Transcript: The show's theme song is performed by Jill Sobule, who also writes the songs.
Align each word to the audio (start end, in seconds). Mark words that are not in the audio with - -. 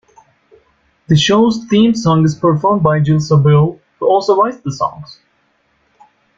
The 1.09 1.15
show's 1.15 1.63
theme 1.69 1.93
song 1.93 2.23
is 2.25 2.33
performed 2.33 2.81
by 2.81 3.01
Jill 3.01 3.19
Sobule, 3.19 3.79
who 3.99 4.07
also 4.07 4.35
writes 4.35 4.57
the 4.57 4.71
songs. 4.73 5.19